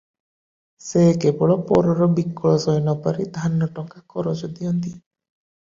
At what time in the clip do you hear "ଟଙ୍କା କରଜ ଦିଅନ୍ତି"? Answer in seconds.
3.79-4.99